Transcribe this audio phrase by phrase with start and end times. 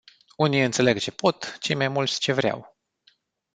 [0.37, 2.77] Unii ințeleg ce pot, cei mai mulți ce vreau.